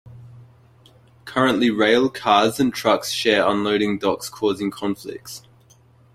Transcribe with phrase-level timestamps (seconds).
[1.25, 5.43] Currently, rail cars and trucks share unloading docks, causing conflicts.